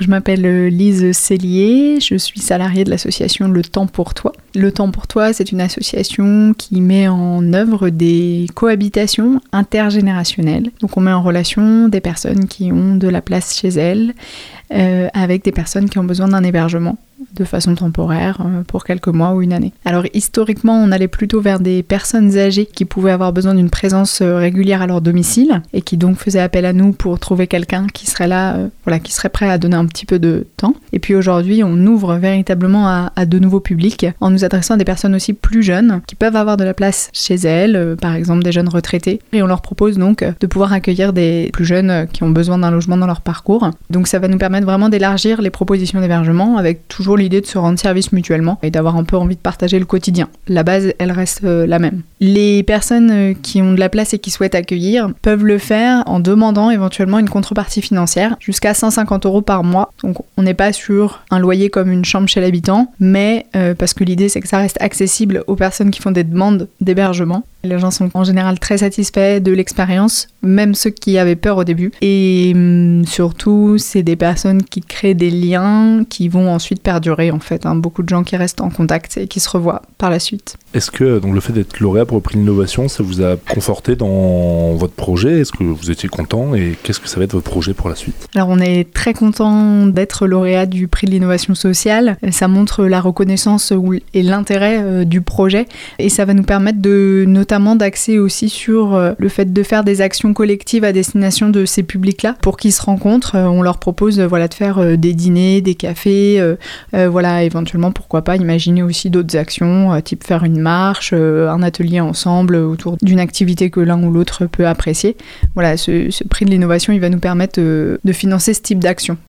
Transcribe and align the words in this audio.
Je 0.00 0.06
m'appelle 0.06 0.46
euh, 0.46 0.68
Lise 0.68 1.10
Cellier, 1.10 1.98
je 2.00 2.14
suis 2.14 2.38
salariée 2.38 2.84
de 2.84 2.90
l'association 2.90 3.48
Le 3.48 3.62
Temps 3.62 3.88
pour 3.88 4.14
Toi. 4.14 4.32
Le 4.54 4.70
Temps 4.70 4.92
pour 4.92 5.08
Toi, 5.08 5.32
c'est 5.32 5.50
une 5.50 5.60
association 5.60 6.54
qui 6.56 6.80
met 6.80 7.08
en 7.08 7.52
œuvre 7.52 7.88
des 7.88 8.46
cohabitations 8.54 9.40
intergénérationnelles. 9.50 10.70
Donc 10.80 10.96
on 10.96 11.00
met 11.00 11.10
en 11.10 11.20
relation 11.20 11.88
des 11.88 12.00
personnes 12.00 12.46
qui 12.46 12.70
ont 12.70 12.94
de 12.94 13.08
la 13.08 13.20
place 13.20 13.58
chez 13.58 13.70
elles 13.70 14.14
euh, 14.72 15.08
avec 15.14 15.42
des 15.42 15.50
personnes 15.50 15.88
qui 15.90 15.98
ont 15.98 16.04
besoin 16.04 16.28
d'un 16.28 16.44
hébergement 16.44 16.96
de 17.34 17.44
façon 17.44 17.74
temporaire 17.74 18.38
euh, 18.44 18.62
pour 18.62 18.84
quelques 18.84 19.08
mois 19.08 19.32
ou 19.32 19.42
une 19.42 19.52
année. 19.52 19.72
Alors 19.84 20.04
historiquement, 20.14 20.74
on 20.74 20.92
allait 20.92 21.08
plutôt 21.08 21.40
vers 21.40 21.60
des 21.60 21.82
personnes 21.82 22.36
âgées 22.36 22.66
qui 22.66 22.84
pouvaient 22.84 23.10
avoir 23.10 23.32
besoin 23.32 23.54
d'une 23.54 23.70
présence 23.70 24.20
euh, 24.20 24.36
régulière 24.36 24.82
à 24.82 24.86
leur 24.86 25.00
domicile 25.00 25.62
et 25.72 25.82
qui 25.82 25.96
donc 25.96 26.16
faisaient 26.16 26.40
appel 26.40 26.64
à 26.64 26.72
nous 26.72 26.92
pour 26.92 27.18
trouver 27.18 27.46
quelqu'un 27.46 27.86
qui 27.92 28.06
serait 28.06 28.28
là, 28.28 28.54
euh, 28.54 28.68
voilà, 28.84 28.98
qui 28.98 29.12
serait 29.12 29.28
prêt 29.28 29.50
à 29.50 29.58
donner 29.58 29.76
un 29.76 29.86
petit 29.86 30.06
peu 30.06 30.18
de 30.18 30.46
temps. 30.56 30.74
Et 30.92 30.98
puis 30.98 31.14
aujourd'hui, 31.14 31.62
on 31.64 31.76
ouvre 31.86 32.16
véritablement 32.16 32.88
à, 32.88 33.12
à, 33.16 33.26
de 33.26 33.38
nouveaux 33.38 33.60
publics 33.60 34.06
en 34.20 34.30
nous 34.30 34.44
adressant 34.44 34.74
à 34.74 34.76
des 34.76 34.84
personnes 34.84 35.14
aussi 35.14 35.32
plus 35.32 35.62
jeunes 35.62 36.00
qui 36.06 36.14
peuvent 36.14 36.36
avoir 36.36 36.56
de 36.56 36.64
la 36.64 36.74
place 36.74 37.10
chez 37.12 37.34
elles, 37.34 37.96
par 38.00 38.14
exemple 38.14 38.42
des 38.42 38.52
jeunes 38.52 38.68
retraités. 38.68 39.20
Et 39.32 39.42
on 39.42 39.46
leur 39.46 39.60
propose 39.60 39.98
donc 39.98 40.24
de 40.40 40.46
pouvoir 40.46 40.72
accueillir 40.72 41.12
des 41.12 41.50
plus 41.52 41.64
jeunes 41.64 42.06
qui 42.12 42.22
ont 42.22 42.30
besoin 42.30 42.58
d'un 42.58 42.70
logement 42.70 42.96
dans 42.96 43.06
leur 43.06 43.20
parcours. 43.20 43.70
Donc 43.90 44.08
ça 44.08 44.18
va 44.18 44.28
nous 44.28 44.38
permettre 44.38 44.66
vraiment 44.66 44.88
d'élargir 44.88 45.42
les 45.42 45.50
propositions 45.50 46.00
d'hébergement 46.00 46.56
avec 46.56 46.88
toujours 46.88 47.07
l'idée 47.16 47.40
de 47.40 47.46
se 47.46 47.58
rendre 47.58 47.78
service 47.78 48.12
mutuellement 48.12 48.58
et 48.62 48.70
d'avoir 48.70 48.96
un 48.96 49.04
peu 49.04 49.16
envie 49.16 49.36
de 49.36 49.40
partager 49.40 49.78
le 49.78 49.84
quotidien. 49.84 50.28
La 50.48 50.62
base, 50.62 50.92
elle 50.98 51.12
reste 51.12 51.44
euh, 51.44 51.66
la 51.66 51.78
même. 51.78 52.02
Les 52.20 52.62
personnes 52.62 53.10
euh, 53.10 53.34
qui 53.40 53.62
ont 53.62 53.72
de 53.72 53.80
la 53.80 53.88
place 53.88 54.14
et 54.14 54.18
qui 54.18 54.30
souhaitent 54.30 54.54
accueillir 54.54 55.10
peuvent 55.22 55.44
le 55.44 55.58
faire 55.58 56.02
en 56.06 56.20
demandant 56.20 56.70
éventuellement 56.70 57.18
une 57.18 57.28
contrepartie 57.28 57.82
financière 57.82 58.36
jusqu'à 58.40 58.74
150 58.74 59.26
euros 59.26 59.42
par 59.42 59.64
mois. 59.64 59.92
Donc 60.02 60.16
on 60.36 60.42
n'est 60.42 60.54
pas 60.54 60.72
sur 60.72 61.20
un 61.30 61.38
loyer 61.38 61.70
comme 61.70 61.90
une 61.90 62.04
chambre 62.04 62.28
chez 62.28 62.40
l'habitant, 62.40 62.92
mais 63.00 63.46
euh, 63.56 63.74
parce 63.74 63.94
que 63.94 64.04
l'idée 64.04 64.28
c'est 64.28 64.40
que 64.40 64.48
ça 64.48 64.58
reste 64.58 64.78
accessible 64.80 65.44
aux 65.46 65.56
personnes 65.56 65.90
qui 65.90 66.00
font 66.00 66.10
des 66.10 66.24
demandes 66.24 66.68
d'hébergement. 66.80 67.44
Les 67.68 67.78
gens 67.78 67.90
sont 67.90 68.10
en 68.14 68.24
général 68.24 68.58
très 68.58 68.78
satisfaits 68.78 69.40
de 69.40 69.52
l'expérience, 69.52 70.28
même 70.42 70.74
ceux 70.74 70.90
qui 70.90 71.18
avaient 71.18 71.36
peur 71.36 71.58
au 71.58 71.64
début. 71.64 71.92
Et 72.00 72.52
hum, 72.54 73.04
surtout, 73.04 73.76
c'est 73.78 74.02
des 74.02 74.16
personnes 74.16 74.62
qui 74.62 74.80
créent 74.80 75.14
des 75.14 75.30
liens 75.30 76.04
qui 76.08 76.28
vont 76.28 76.50
ensuite 76.50 76.82
perdurer 76.82 77.30
en 77.30 77.40
fait. 77.40 77.66
Hein. 77.66 77.74
Beaucoup 77.76 78.02
de 78.02 78.08
gens 78.08 78.22
qui 78.22 78.36
restent 78.36 78.60
en 78.60 78.70
contact 78.70 79.18
et 79.18 79.28
qui 79.28 79.40
se 79.40 79.50
revoient 79.50 79.82
par 79.98 80.10
la 80.10 80.18
suite. 80.18 80.56
Est-ce 80.74 80.90
que 80.90 81.18
donc, 81.18 81.34
le 81.34 81.40
fait 81.40 81.52
d'être 81.52 81.78
lauréat 81.80 82.06
pour 82.06 82.16
le 82.16 82.22
prix 82.22 82.38
d'innovation, 82.38 82.88
ça 82.88 83.02
vous 83.02 83.22
a 83.22 83.36
conforté 83.36 83.96
dans 83.96 84.74
votre 84.74 84.94
projet? 84.94 85.40
Est-ce 85.40 85.52
que 85.52 85.64
vous 85.64 85.90
étiez 85.90 86.08
content? 86.08 86.54
Et 86.54 86.76
qu'est-ce 86.82 87.00
que 87.00 87.08
ça 87.08 87.18
va 87.18 87.24
être 87.24 87.32
votre 87.32 87.50
projet 87.50 87.74
pour 87.74 87.88
la 87.88 87.94
suite? 87.94 88.28
Alors 88.34 88.48
on 88.48 88.58
est 88.58 88.92
très 88.92 89.12
content 89.12 89.86
d'être 89.86 90.26
lauréat 90.26 90.66
du 90.66 90.88
prix 90.88 91.06
de 91.06 91.12
l'innovation 91.12 91.54
sociale. 91.54 92.16
Ça 92.30 92.48
montre 92.48 92.84
la 92.84 93.00
reconnaissance 93.00 93.72
et 94.14 94.22
l'intérêt 94.22 94.78
euh, 94.80 95.04
du 95.04 95.20
projet 95.20 95.66
et 95.98 96.08
ça 96.08 96.24
va 96.24 96.34
nous 96.34 96.42
permettre 96.42 96.80
de 96.80 97.24
notamment 97.26 97.57
d'axer 97.76 98.18
aussi 98.18 98.48
sur 98.48 98.94
euh, 98.94 99.12
le 99.18 99.28
fait 99.28 99.52
de 99.52 99.62
faire 99.62 99.84
des 99.84 100.00
actions 100.00 100.32
collectives 100.32 100.84
à 100.84 100.92
destination 100.92 101.50
de 101.50 101.64
ces 101.64 101.82
publics-là 101.82 102.36
pour 102.40 102.56
qu'ils 102.56 102.72
se 102.72 102.82
rencontrent. 102.82 103.36
Euh, 103.36 103.44
on 103.44 103.62
leur 103.62 103.78
propose 103.78 104.20
voilà 104.20 104.48
de 104.48 104.54
faire 104.54 104.96
des 104.96 105.12
dîners, 105.12 105.60
des 105.60 105.74
cafés, 105.74 106.42
voilà 106.92 107.44
éventuellement 107.44 107.92
pourquoi 107.92 108.22
pas 108.22 108.36
imaginer 108.36 108.82
aussi 108.82 109.10
d'autres 109.10 109.36
actions 109.36 110.00
type 110.00 110.24
faire 110.24 110.44
une 110.44 110.60
marche, 110.60 111.10
euh, 111.12 111.50
un 111.50 111.62
atelier 111.62 112.00
ensemble 112.00 112.56
autour 112.56 112.96
d'une 113.02 113.20
activité 113.20 113.70
que 113.70 113.80
l'un 113.80 114.02
ou 114.02 114.10
l'autre 114.10 114.46
peut 114.46 114.66
apprécier. 114.66 115.16
Voilà, 115.54 115.76
ce, 115.76 116.24
prix 116.24 116.44
de 116.44 116.50
l'innovation, 116.50 116.92
il 116.92 117.00
va 117.00 117.10
nous 117.10 117.18
permettre 117.18 117.60
euh, 117.60 117.98
de 118.04 118.12
financer 118.12 118.54
ce 118.54 118.62
type 118.62 118.78
d'action. 118.78 119.18